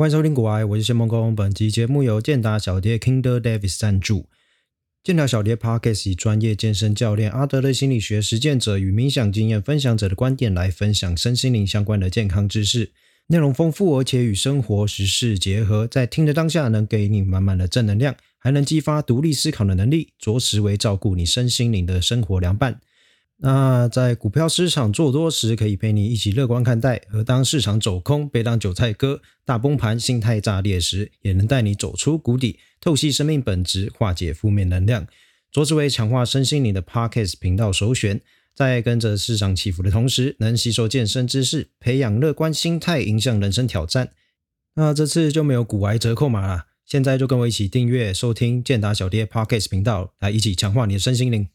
[0.00, 1.34] 欢迎收听古爱，我是谢梦工。
[1.34, 4.26] 本集节目由健达小蝶 Kinder Davis 赞助。
[5.02, 12.92] 健达小蝶 Podcast 以专业健身教练、阿德勒心理学实践者与冥想经验分享者的观点来分享身心灵相关的健康知识，
[13.26, 22.80] 内容丰富而且与生活时事结合，在听的当下能给你满满的正能量，还能激发独立思考的能力，着实为照顾你身心灵的生活良伴。
[23.40, 35.06] 那在股票市场做多时，可以陪你一起乐观看待；而当市场走空，被当韭菜割、大崩盘、心态炸裂时，也能带你走出谷底，透析生命本质，化解负面能量。
[35.52, 38.20] 卓志伟强化身心灵的 Podcast 频道首选，
[38.56, 44.10] 在跟着市场起伏的同时，能吸收健身知识，培养乐观心态，迎向人生挑战。
[44.74, 51.48] 那这次就没有股癌折扣码了，现在就跟我一起订阅收听健达小爹 Podcast 频道，来一起强化你的身心灵。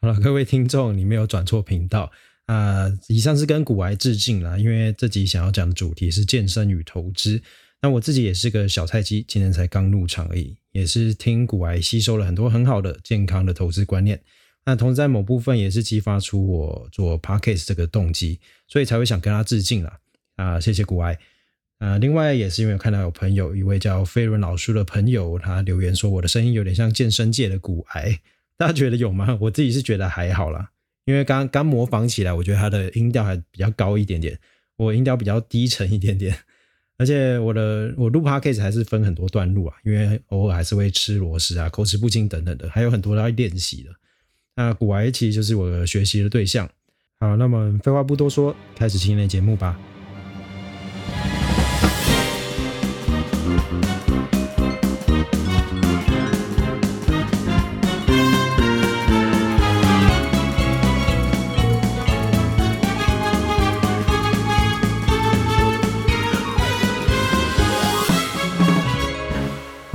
[0.00, 2.08] 好了，各位听众，你没有转错频道
[2.46, 2.86] 啊！
[3.08, 7.42] 以上是跟古癌致敬啦，因为这集想要讲的主题是健身与投资。
[7.82, 14.20] 那我自己也是个小菜鸡，今年才刚入场而已，也是听古癌吸收了很多很好的健康的投资观念。
[14.64, 19.98] 那同时在某部分也是激发出我做 podcast 这个动机，所以才会想跟他致敬啦。
[20.36, 20.60] 啊！
[20.60, 21.18] 谢谢古癌
[21.78, 21.98] 啊！
[21.98, 28.20] 另外也是因为看到有朋友一位叫飞轮老叔的朋友，他留言说我的声音有点像健身界的古癌。
[28.58, 29.38] 大家觉得有吗？
[29.40, 30.70] 我自己是觉得还好啦，
[31.04, 34.36] 因为刚刚模仿起来，我觉得它的音调还比较高一点点，
[34.76, 36.36] 我音调比较低沉一点点，
[36.98, 43.90] 而且我的我录 podcast 还是分很多段路啊，因为偶尔还是会吃螺丝啊、口齿不清等等的，还有很多要练习的。
[44.56, 46.68] 那古埃其实就是我学习的对象。
[47.20, 49.78] 好，那么废话不多说，开始今天的节目吧。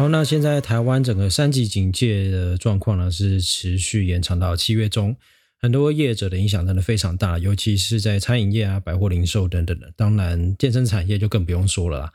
[0.03, 5.15] 好，那现在台湾整个三级警戒的状况呢，是持续延长到七月中，
[5.57, 12.11] 很多业者的影响真的非常大，尤其是在餐饮业啊、百货零售等等的，当然健身产业就更不用说了啦。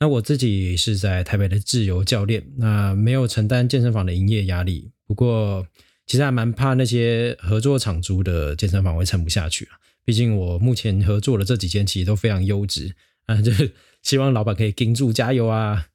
[0.00, 5.64] 那我自己是在台北的自由教练，那没有承担健身房的营业压力，不过
[6.08, 9.78] 其实还蛮怕那些合作场租的健身房会撑不下去啊。
[10.04, 12.92] 毕竟我目前合作的这几间其实都非常优质
[13.26, 13.70] 啊，就是
[14.02, 15.86] 希望老板可以盯住加油啊。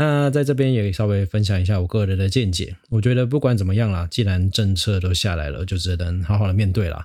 [0.00, 2.76] 那在这边也稍微分享一下我个人的见解。
[2.88, 7.04] 我觉得不管怎么样啦，既然政策都下来了，就只能好好的面对啦，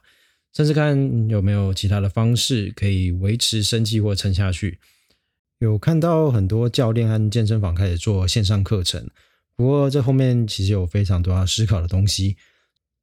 [0.54, 4.78] 甚至看有没有其他的方式可以维持生计或撑下去。
[5.58, 9.10] 有看到很多教练和健身房开始做线上课程，
[9.56, 12.38] 不过这后面其实有非常多要思考的东西。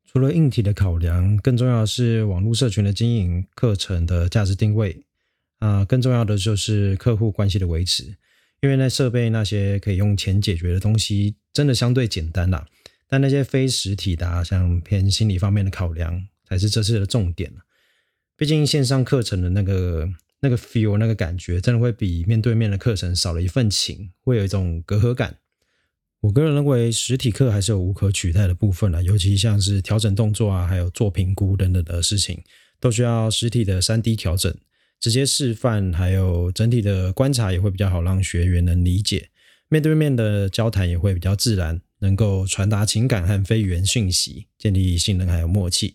[0.07, 5.05] 除了硬体的考量，更重要的是网络社群的经营、课程的价值定位
[5.59, 8.15] 啊，更重要的就是客户关系的维持。
[8.61, 12.67] 因为那设备那些可以用钱解决的东西，真的相对简单啦。
[13.09, 17.53] 但那些非实体的，啊像偏心理方面的考量，才是这次的重点
[18.37, 20.09] 毕竟线上课程的那个
[20.41, 25.37] 那个 feel 那个感觉，真的会比面对面的课程少了一份情，会有一种隔阂感。
[26.21, 32.43] 我个人认为，实体课还是有无可取代的部分啦，尤其像是调整动作啊，还有做评估等等的事情，
[32.79, 34.55] 都需要实体的三 D 调整。
[35.01, 39.31] 直接示范，还有整体的观察也会比较好，让学员能理解。
[39.69, 45.95] 面对面的交谈也会比较自然，能够传达情感和非语言讯息，建立信任还有默契。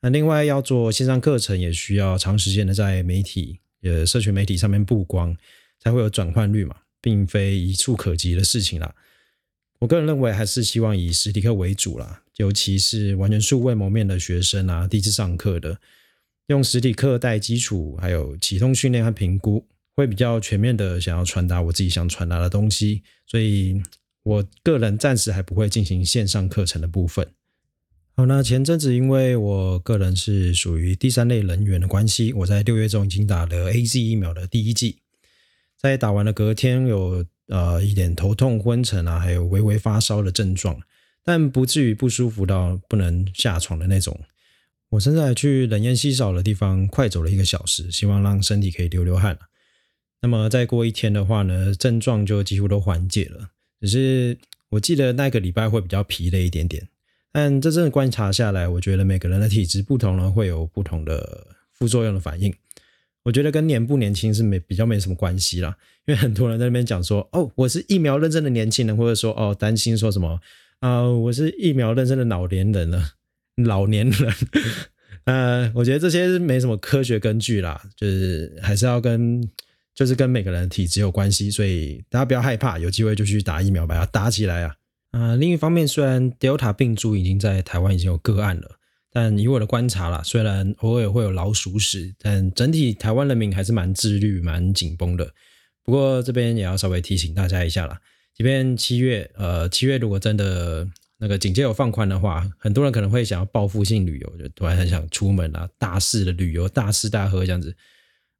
[0.00, 5.36] 那另外要做线上课程，也需要长时间的在媒体、呃社群媒体上面曝光，
[5.78, 8.94] 才会有转换率嘛，并非一触可及的事情啦。
[9.80, 15.78] 我个人认为，还是希望以实体课为主啦，尤其是完全素未谋面的学生啊，第一次上课的。
[16.48, 19.66] 用实体课带基础，还有启动训练和评估，
[19.96, 23.80] 会比较全面的想要传达我自己想传达的东西，所以
[24.22, 27.26] 我个人暂时还不会进行线上课程的部分。
[28.16, 34.98] 好，那前阵子因为我个人是属于第三类人员的关系，我在六月中已经打了 A Z 疫苗的第一剂，
[35.78, 40.80] 在打完了隔天有呃一点头痛、昏沉啊，还有微微发烧的症状，
[41.24, 44.20] 但不至于不舒服到不能下床的那种。
[44.94, 49.36] 我现在去冷烟稀少的地方快走了一个小时，希望让身体可以流流汗
[50.22, 53.50] 那么再过一天的话呢，症状就几乎都缓解了。
[53.80, 54.38] 只是
[54.70, 56.88] 我记得那个礼拜会比较疲累一点点。
[57.32, 62.54] 但真正观察下来，我觉得每个人的体质不同呢，会有不同的副作用的反应。
[63.24, 65.76] 我觉得跟年不年轻是没比较没什么关系啦。
[66.06, 70.40] 因为很多人在那边讲说，哦，我是疫苗认证的年轻人，或者说哦担心说什么
[70.78, 73.02] 啊，我是疫苗认证的老年人了。
[73.56, 74.34] 老年人，
[75.24, 79.48] 呃，我觉得这些是没什么科学根据啦，就是还是要跟
[79.94, 84.74] 就是跟每个人的体质有关系，所以大家不要害怕，有机会就去打疫苗，把它打起来啊！
[85.12, 88.78] 啊，另一方面，虽然 Delta 病株已经在台湾已经有个案了，
[89.12, 95.32] 但以我的观察啦，虽然偶尔会有老鼠屎，但整体台湾人民还是蛮自律、蛮紧绷的。
[95.84, 98.00] 不过这边也要稍微提醒大家一下啦，
[98.34, 100.88] 即便七月，呃，七月如果真的
[101.24, 107.74] 那个警戒有放宽的话，很多人可能会想要报复性旅游，就突然很想出门啊，大肆的旅游，大吃大喝这样子。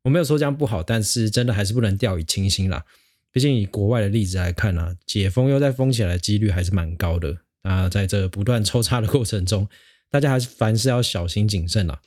[0.02, 2.84] 我没有说这样不好，但是真的还是不能掉以轻心啦。
[3.32, 7.34] 毕竟以国外的例子来看呢，解封又再封起来的几率还是蛮高的。
[7.62, 9.66] 那在这不断抽插的过程中，
[10.10, 11.98] 大家还是凡事要小心谨慎啦。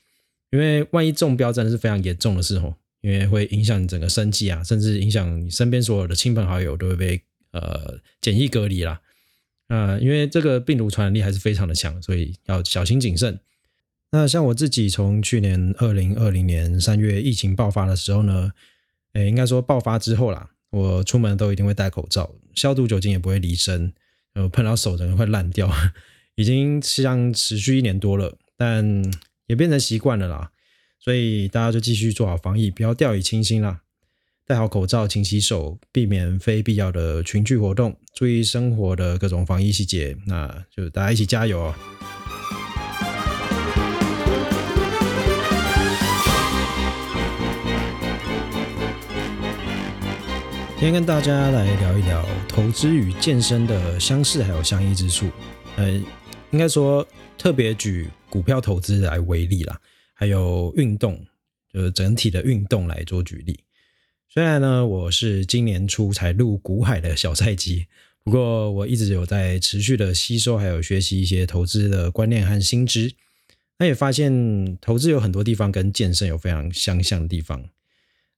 [0.51, 7.19] 因为万一中标真的是非常严重的事哦，因为会影响你整个生计啊，甚至影响你身边所有的亲朋好友都会被
[7.49, 9.01] 呃检疫隔离啦。
[9.67, 13.39] 啊，因为这个病毒传染力还是非常的强，所以要小心谨慎。
[14.11, 18.53] 那像我自己从去年二零二零年三月疫情爆发的时候呢，
[19.13, 23.93] 诶，应该说爆发之后啦，我出门都一定会戴口罩，消毒酒精也不会离身，
[24.33, 25.69] 呃，碰到手整个会烂掉，
[26.35, 29.03] 已经像持续一年多了，但
[29.47, 30.51] 也变成习惯了啦。
[30.99, 33.81] 所以大家就继续做好防疫，不要掉以轻心啦。
[34.47, 40.15] 戴好口罩，勤洗手，避免非必要的群聚活动，注意生活的各种防疫细节。
[40.25, 41.75] 那就大家一起加油哦！
[50.75, 55.29] 今天跟大家来聊一聊投资与健身的相似还有相异之处。
[55.75, 55.91] 呃，
[56.51, 57.05] 应该说
[57.37, 59.77] 特别举股票投资来为例啦，
[60.13, 61.21] 还有运动，
[61.73, 63.59] 就是整体的运动来做举例。
[64.29, 67.87] 虽然呢，我是今年初才入股海的小菜鸡，
[68.23, 73.13] 不过我一直有在持续的吸收还有学习一些投资的观念和新知。
[73.79, 77.69] 那也发现投资有很多地方跟健身有非常相像的地方。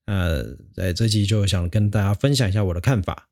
[0.06, 3.28] 呃，在这期就想跟大家分享一下我的看法。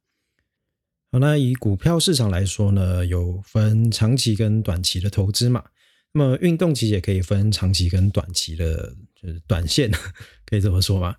[1.12, 5.64] 好，那以股票市场来说呢，有分长期跟短期的投资嘛。
[6.12, 9.90] 那么运动其实也可以分长期跟短期的，就是短线，
[10.44, 11.14] 可以这么说吗？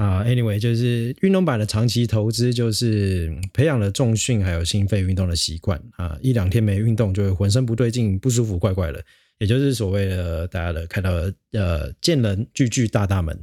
[0.00, 6.16] 啊，anyway，就是运动版的长期投资，就是培养了重训还有心肺运动的习惯啊。
[6.22, 9.04] 一两天没运动，就会浑身不对劲，不舒服，怪怪的。
[9.38, 13.38] 也就是所谓的大家的看到的呃，见人句句大大门。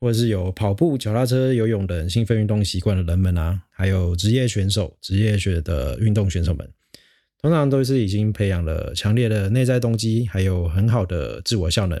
[0.00, 6.70] 或者是有跑步、脚踏车、游泳等心肺运动习惯的人们啊，还有职业选手、职业学的运动选手们，
[7.42, 12.00] 通常都是已经培养了强烈的内在动机，还有很好的自我效能。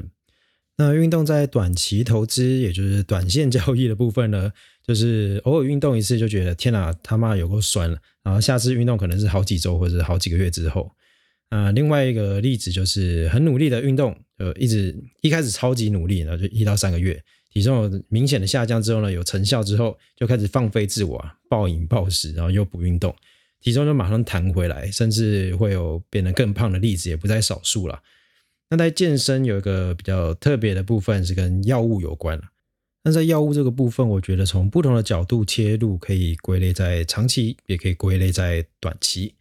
[0.78, 4.50] 那运动在短期投资，也就是短线交易的部分呢，
[4.86, 10.90] 就是偶尔运动一次就觉得天哪，他妈有够酸了，然后下次运动可能是好几周或者好几个月之后。
[11.48, 17.20] 啊，另外一个例子就是很努力的运动，呃，一直一开始超级努力，然后就一到三个月。
[17.50, 23.12] 体重有明显的下降之后呢，有成效之后，就开始放飞自我，暴饮暴食，然后又不运动，
[23.60, 27.98] 体重就马上弹回来，甚至会有变得更胖的例子也不在少数了。
[28.70, 32.40] 那在健身有一个比较特别的部分是跟药物有关。
[33.04, 39.34] 那在药物这个部分，我觉得从不同的角度切入，可以归类在长期，也可以归类在短期，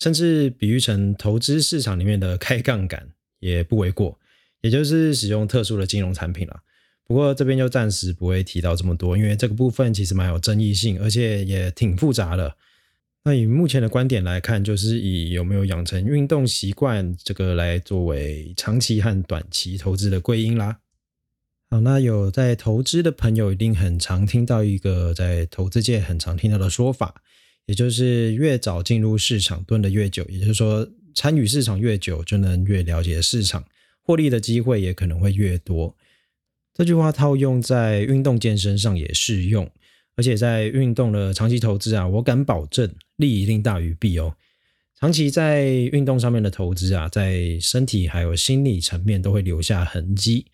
[0.00, 3.08] 甚至比喻成投资市场里面的开杠杆
[3.40, 4.18] 也不为过，
[4.60, 6.60] 也就是使用特殊的金融产品了。
[7.06, 12.54] 不过这边就暂时不会提到这么多，因为这个部分其实蛮有争议性，而且也挺复杂的。
[13.26, 20.80] 那以目前的观点来看，就是以有没有养成运动习惯这个来作为长期和短期投资的归因啦。
[21.70, 27.22] 好，那有在投资的朋友一定很常听到一个在投资界很常听到的说法，
[27.64, 33.64] 也就是越早进入市场蹲的越久，也就是说参与市场越久，就能越了解市场，
[34.02, 35.96] 获利的机会也可能会越多。
[36.74, 39.70] 这句话套用在运动健身上也适用，
[40.16, 44.34] 而且在运动的长期投资啊，我敢保证利一定大于弊哦。
[44.98, 50.46] 长期在运动上面的投资啊，在身体还有心理层面都会留下痕迹，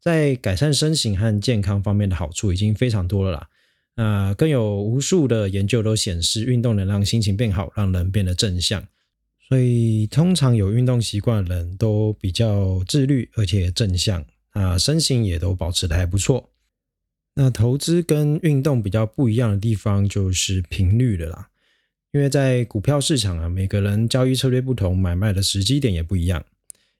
[0.00, 3.48] 在改善身形和健康方面的好处已经非常多了啦。
[3.94, 8.82] 那更有无数的研究都显示，运动能让心情变好，让人变得正向。
[9.48, 14.24] 所以，通常有运动习惯的人都比较自律，而且正向。
[14.52, 16.51] 啊，身形也都保持的还不错。
[17.34, 21.48] 那投资跟运动比较不一样的地方就是频率的啦。
[22.12, 26.44] 因为在股票市场啊，每个人交易策略不同，买卖的时机点也不一样。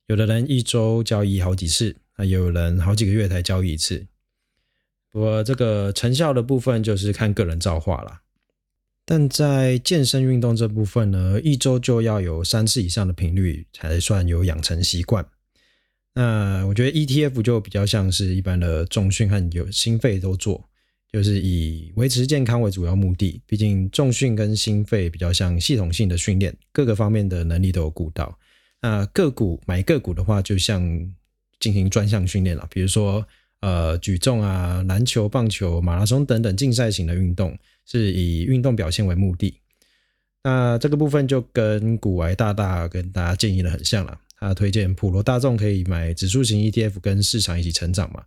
[0.06, 4.06] 有的人一周交易好几次，那也有人好几个月才交易一次。
[5.10, 8.20] 不过这个成效的部分就是看个人造化了。
[9.04, 15.26] 但在健身运动这部分呢，一周就要有三次以上的频率才算有养成习惯。
[16.14, 20.62] 那我觉得 ETF 就比较像是一般的重训和有心肺都做，
[21.10, 23.40] 就是以维持健康为主要目的。
[23.46, 28.38] 毕竟重训跟心肺比较像系统性的训练，各个方面的能力都有顾到。
[28.82, 30.82] 那个股买个股的话，就像
[31.58, 33.26] 进行专项训练了，比如说
[33.60, 39.54] 呃举重啊、篮球、棒球、马拉松等等竞赛型的运动，是以运动表现为目的。
[40.44, 44.20] 那这个部分就跟古玩大大跟大家建议的很像了。
[44.42, 48.24] 他推荐普罗大众可以买指数型 ETF，跟市场一起成长嘛。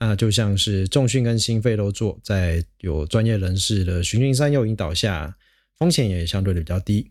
[0.00, 5.36] 那就像是重训跟心肺都做，在有专业人士的循循善诱引导下，
[5.76, 7.10] 风险也相对的比较低。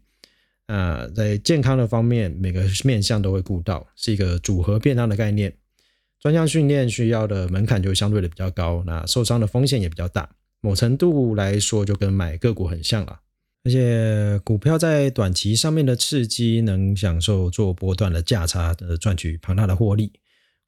[0.66, 5.54] 那在健康的方面，每个面向都会顾到，是一个组合变当的概念。
[6.20, 10.28] 专项训练需要的门槛就相对的比较高，那受伤的风险也比较大。
[10.62, 13.20] 某程度来说，就跟买个股很像了。
[13.64, 20.12] 而且股票在短期上面的刺激，能享受做波段的价差的赚取庞大的获利，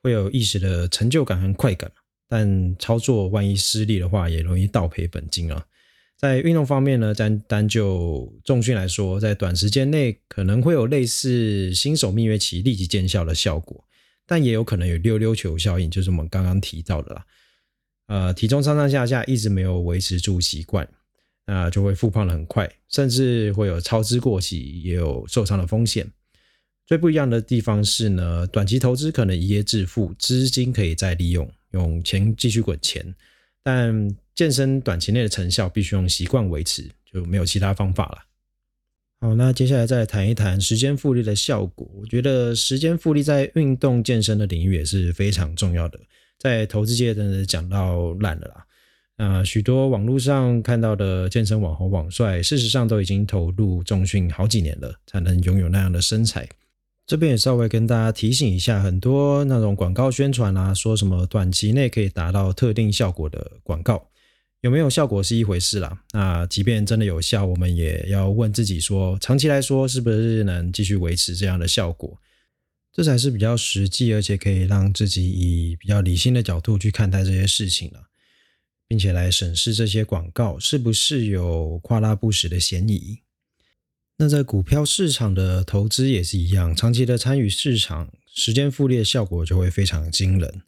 [0.03, 1.91] 会有一时的成就感和快感。
[2.27, 5.65] 但操作万一失利的话，也容易倒赔本金啊。
[6.17, 13.83] 在运动方面呢，单单就重训来说，在短时间内可能会有类似新手蜜月期立即见效的效果，
[14.27, 17.25] 但也有可能有溜溜球效应，就是我们刚刚提到的啦。
[18.07, 20.87] 呃，体重上上下下一直没有维持住习惯。
[21.51, 26.07] 那就会复胖的很快，甚至会有超支过期，也有受伤的风险。
[26.85, 33.15] 最不一样的地方是呢，短期投资可能一夜致富，资金可以再利用，用钱继续滚钱。
[33.63, 38.19] 但健身短期内的成效必须用习惯维持，就没有其他方法了。
[39.21, 41.89] 好，那接下来再谈一谈时间复利的效果。
[41.95, 45.99] 我觉得时间复利在运动健身的领域也是非常重要的，
[46.37, 48.65] 在投资界真的讲到烂了啦。
[49.21, 56.47] 那，许多网络上看到的健身网红网帅，事实上都已经投入重训好几年了，才能拥有那样的身材。
[57.05, 64.07] 这边也稍微跟大家提醒一下，很多那种广告宣传啊，说什么短期内可以达到特定效果的广告，
[64.61, 66.01] 有没有效果是一回事啦。
[66.13, 72.17] 那即便真的有效，我们也要问自己说，长期来说是不是能继续维持这样的效果？
[72.93, 78.03] 这才是比较实际，而且可以让自己以比较理性的角度去看待这些事情了。
[78.89, 83.19] 并且来审视这些广告是不是有夸大不实的嫌疑。
[84.17, 90.63] 那在股票市场的投资也是一样，长期的参与市场，时间复利的效果就会非常惊人。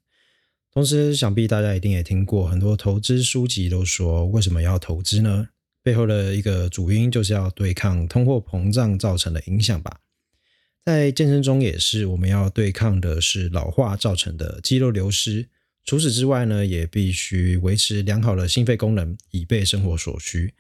[0.72, 5.50] 同时，想必大家一定也听过很多投资书籍都说，为什么要投资呢？
[5.84, 9.98] 背后的一个主因就是要对抗通货膨胀造成的影响吧。
[10.86, 15.50] 在健身中也是，我们要对抗的是老化造成的肌肉流失。
[15.84, 20.54] 除此之外呢，也必须维持良好的心肺功能，以备生活所需。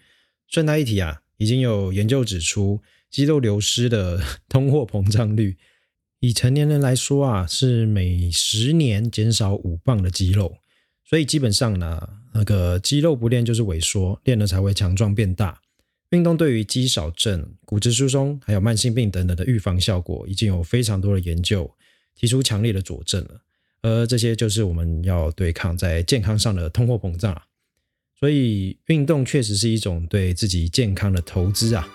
[0.47, 5.57] 顺带一提啊，已经有研究指出，肌肉流失的 通货膨胀率，
[6.19, 10.57] 以成年人来说啊，是每十年减少五磅的肌肉。
[11.05, 15.61] 所以基本上呢，那个肌肉不练就是萎缩，练了才会强壮变大。
[16.09, 21.69] 运动对于肌少症、骨质疏松，还有慢性病等等的预防效果，已经有非常多的研究
[22.15, 23.41] 提出强烈的佐证了。
[23.83, 27.41] 而这些就是我们要对抗在健康上的通货膨胀啊，
[28.19, 31.87] 所以运动确实是一种对自己健康的投资啊。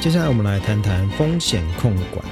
[0.00, 2.22] 接下来我们来谈谈风险控管。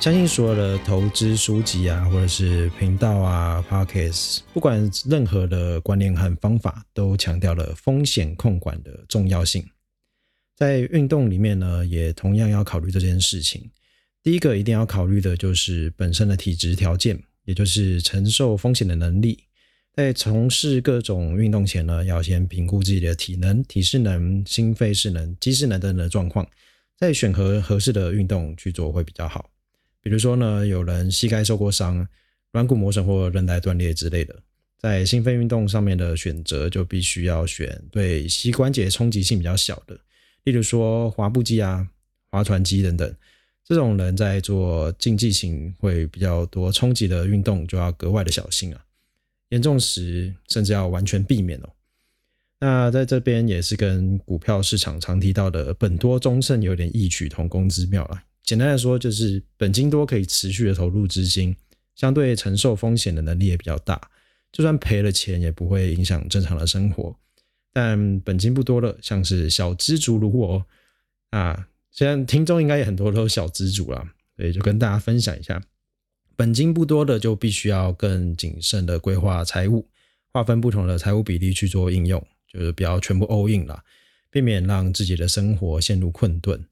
[0.00, 9.64] 相信所有的投资书籍啊，或者是频道啊、Podcast，不管任何的观念和方法，都强调了风险控管的重要性。
[10.62, 13.68] 在运动里面呢，也同样要考虑这件事情。
[14.22, 19.42] 第一个一定要考虑的就是本身的体质条件，也就是承受风险的能力。
[19.92, 26.48] 在从事各种运动前呢，要先评估自己的体能、体适能、心肺适能、肌适能等等的状况，
[26.96, 29.50] 再选合合适的运动去做会比较好。
[30.00, 32.06] 比如说呢，有人膝盖受过伤、
[32.52, 34.40] 软骨磨损或韧带断裂之类的，
[34.78, 39.98] 在心肺运动上面的选择就必须要选对膝关节冲击性比较小的。
[40.44, 41.86] 例如说滑步机啊、
[42.30, 43.14] 划船机等等，
[43.64, 48.84] 这种人在做竞技型会比较多冲击的运动，就要格外的小心啊。
[49.50, 51.68] 严重时甚至要完全避免哦。
[52.58, 58.24] 那在这边也是跟股票市场常提到的本多中盛有点异曲同工之妙啦。
[58.44, 61.54] 简单来说，就是本金多可以持续的投入资金，
[61.94, 64.00] 相对承受风险的能力也比较大，
[64.50, 67.14] 就算赔了钱也不会影响正常的生活。
[67.72, 70.66] 但本金不多了，像是小资族如我
[71.30, 75.62] 啊，虽然听众应该也很多都是小资族啦，所以就跟大家分享一下，
[76.36, 79.88] 本金不多的就必须要更谨慎的规划财务，
[80.32, 83.82] 划分不同的财务比例去做应用，就是不要全部 all in 啦，
[84.30, 86.62] 避免让自己的生活陷入困顿。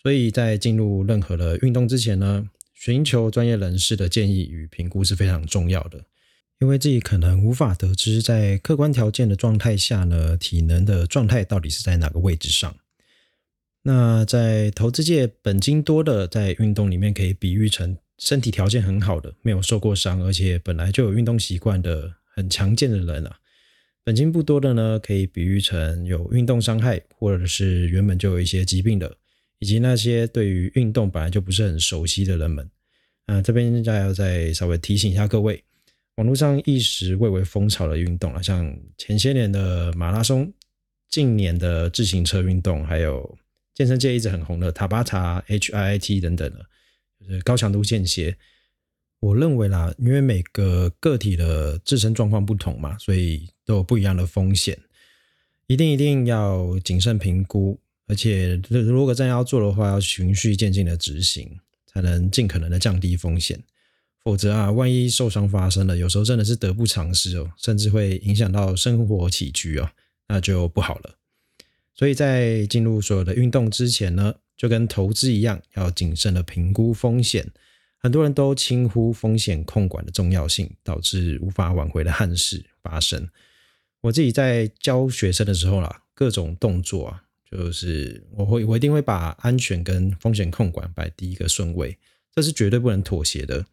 [0.00, 6.04] 所以在进入任何的运动之前呢，寻求专业人士的建议与评估是非常重要的。
[6.64, 12.74] 因为自己可能无法得知在客观条件的状态下呢，体能的状态到底是在哪个位置上。
[13.82, 23.36] 那在投资界，本金多的在运动里面可以比喻成身体条件很好的，没有受过伤，而且本来就有运动习惯的很强健的人啊。
[24.02, 29.14] 本金不多的呢，可以比喻成有运动伤害，或者是原本就有一些疾病的，
[29.58, 32.70] 以及那些对于运动本来就不是很熟悉的人们。
[33.26, 35.62] 啊，这边再要再稍微提醒一下各位。
[36.16, 40.52] 网络上一时蔚为风潮的运动啊，像前些年的马拉松，
[41.08, 43.36] 近年的自行车运动，还有
[43.74, 46.64] 健身界一直很红的塔巴塔、HIIT 等等的，
[47.18, 48.36] 就是高强度间歇。
[49.18, 54.78] 我认为啦，因为每个个体的自身状况不同嘛，所以都有不一样的风险，
[55.66, 63.60] 一定一定要谨慎评估，而且如果真要做的话，要循序渐进的执行，才能尽可能的降低风险。
[64.24, 69.90] 否则啊，万一受伤发生了，有时候真的是得不偿失哦，甚至会影响到生活起居哦，
[70.28, 71.16] 那就不好了。
[71.94, 77.52] 所以在进入所有的运动之前呢，就跟投资一样，要谨慎的评估风险。
[77.98, 83.28] 很多人都轻忽风险控管的重要性，导致无法挽回的憾事发生。
[84.00, 91.96] 我自己在教学生的时候啦，各种动作啊，就是我会我一定会把安全跟风险控管摆第一个顺位，
[92.34, 93.64] 这是绝对不能妥协的。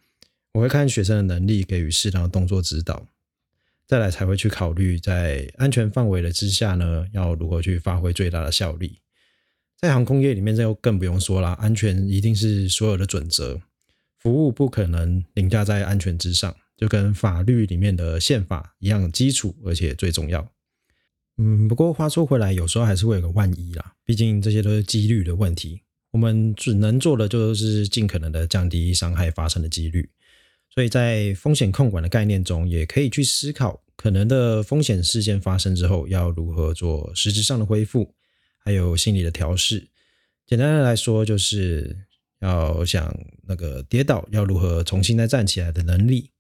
[0.54, 3.08] 我会看学生的能力，给予适当的动作指导，
[3.88, 9.00] 再来才会去考虑在安全范围的之下呢，要如何去发挥最大的效力。
[9.78, 13.62] 在航空业里面，这又更不用说了，安全一定是所有的准则，
[14.20, 20.52] 服务不可能凌驾在安全之上，就跟法律里面的宪法一样基础，而且最重要。
[21.38, 25.82] 嗯，不过话说回来，有时候还是会有个万一啦，毕竟这些都是几率的问题，
[26.12, 30.08] 我们只能做的就是尽可能的降低伤害发生的几率。
[30.74, 38.16] 所以在风险控管的概念中，也可以去思考可能的风险事件发生之后，要如何做实质上的恢复，
[38.58, 39.90] 还有心理的调试。
[40.48, 41.96] 简单的来说，就是
[42.40, 46.32] 要想那个跌倒要如何重新再站起来的能力。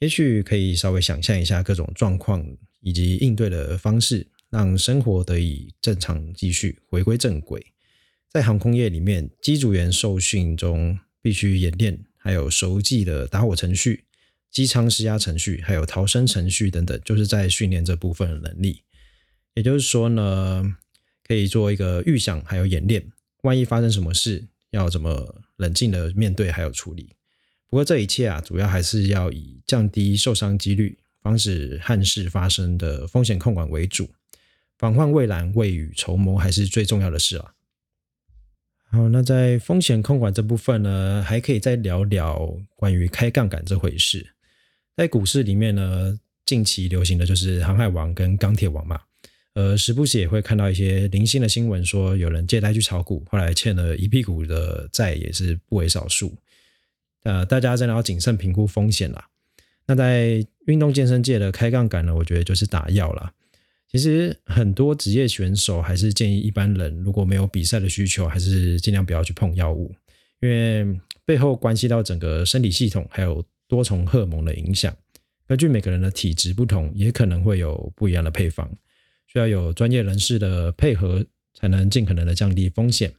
[0.00, 2.44] 也许可以稍微想象一下各种状况
[2.80, 7.64] 以及应对的方式，让生活得以正常继续回归正轨。
[8.28, 11.98] 在航空业里面，机组员受训中必须演练。
[12.26, 14.02] 还有熟记的打火程序、
[14.50, 18.82] 机舱施压程序，还有逃生程序等等，就是在训练这部分的能力。
[19.54, 20.76] 也就是说呢，
[21.22, 23.12] 可以做一个预想，还有演练，
[23.42, 27.14] 万一发生什么事，要怎么冷静的面对，还有处理。
[27.68, 34.10] 不过这一切啊，主要还是要以降低受伤几率、防止憾事发生的风险控管为主。
[34.76, 37.52] 防患未然、未雨绸缪，还是最重要的事啊。
[38.88, 44.34] 好，那在风险控管这部分呢，还可以再聊聊关于开杠杆这回事。
[44.96, 49.00] 在股市里面呢，近期流行的就是航海王跟钢铁王嘛，
[49.54, 56.34] 呃，时不时也会看到一些零星的新闻，说有人借贷去炒股，后来欠了一屁股的债，也是不为少数。
[57.24, 59.28] 呃，大家真的要谨慎评估风险啦。
[59.86, 63.32] 那在运动健身界的开杠杆呢，我觉得就是打药了。
[63.90, 69.94] 其实很多职业选手还是建议一般人，如果没有比赛的需求，还是尽量不要去碰药物，
[70.40, 70.84] 因为
[71.24, 74.94] 背后关系到整个身体系统，还有多重荷尔蒙的影响。
[75.46, 78.68] 根据每个人的体质不同，也可能会有不一样的配方，
[79.28, 83.12] 需要有专业人士的配合，才能尽可能的降低风险。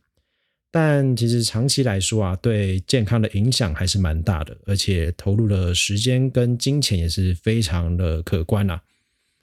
[0.70, 8.84] 但其实长期来说啊，对健康的影响还是蛮大的，而且投入的时间跟金钱也是非常的可观啊。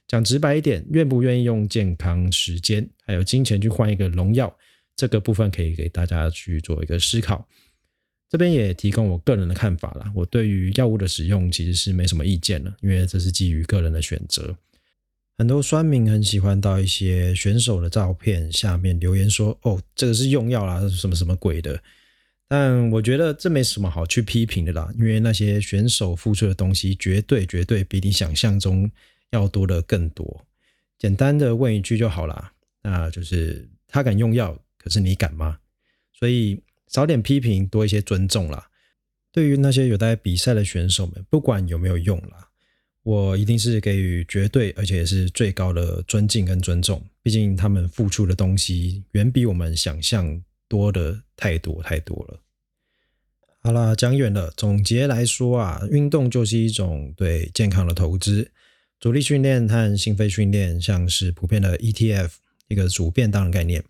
[0.07, 4.55] 讲直白一点，愿不愿意用健康、时间还有金钱去换一个荣耀？
[4.97, 7.49] 这个部分可以给大家去做一个思考。
[8.31, 10.13] 这边也提供我个人的看法啦。
[10.15, 14.57] 我对于药物的使用其实是没什么意见了，因为这是基于个人的选择。
[15.37, 21.83] 很多酸民很喜欢到一些选手的照片下面留言说：“哦，这个是用药啦，什么什么鬼的。”
[22.47, 28.91] 但我觉得这没什么好去批评的啦，因为那些选手付出的东西绝对绝对比你想象中。
[29.31, 30.47] 要多的更多，
[30.99, 32.53] 简单的问一句就好了。
[32.83, 35.59] 那就是他敢用药，可是你敢吗？
[36.13, 38.69] 所以少点批评，多一些尊重啦。
[39.33, 42.49] 对于那些有在比赛的选手们，不管有没有用啦，
[43.03, 47.05] 我一定是给予绝对而且是最高的尊敬跟尊重。
[47.23, 52.41] 毕竟他们付出的东西远比我们想象多的太多太多了。
[53.61, 54.53] 好啦，讲远了。
[54.57, 58.53] 总结来说啊，运动就是一种对健康的投资。
[59.01, 62.31] 主力训练和心肺训练像是普遍的 ETF
[62.69, 63.85] 一个主便当的概念，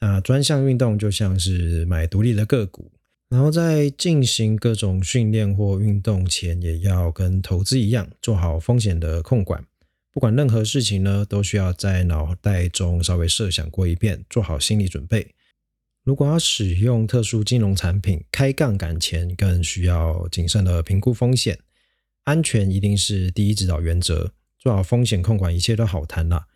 [0.00, 2.92] 那专项运动就像是买独立的个股，
[3.28, 9.64] 然后在进行各种训练或运动前，也要跟投资一样，做好风险的控管。
[10.12, 15.26] 不管任何事情呢，都需要在脑袋中稍微设想过一遍，做好心理准备。
[16.04, 21.58] 如果要使用特殊金融产品开杠杆前，更需要谨慎的评估风险。
[22.24, 26.46] 安全一定是第一指导原则，做好风险控管，一切都好谈了。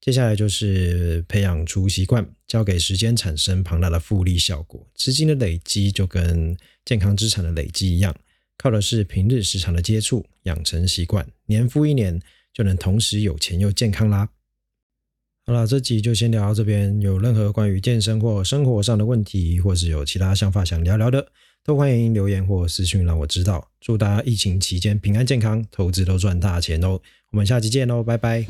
[0.00, 4.86] 接下来就是培养出习惯，交给时间产生庞大的复利效果。
[4.94, 8.14] 资金的累积就跟健康资产的累积一样，
[8.56, 12.22] 靠的是平日时常的接触，养成习惯，年复一年
[12.54, 14.28] 就能同时有钱又健康啦。
[15.44, 17.00] 好了，这集就先聊到这边。
[17.00, 21.32] 有任何关于健身或生活上的问题，或是有其他想法想聊聊的，
[21.68, 23.68] 都欢迎留言或私讯让我知道。
[23.78, 26.98] 祝大家疫情期间平安健康，投资都赚大钱哦！
[27.30, 28.46] 我们下期见喽，拜拜。